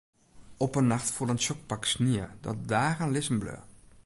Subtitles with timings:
[0.63, 3.61] Op in nacht foel der in tsjok pak snie dat dagen lizzen bleau.